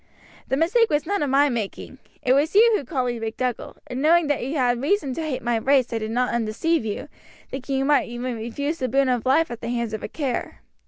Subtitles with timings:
[0.47, 4.25] The mistake was none of my making; it was you called me MacDougall; and knowing
[4.29, 7.07] that you had reason to hate my race I did not undeceive you,
[7.51, 10.57] thinking you might even refuse the boon of life at the hands of a Kerr.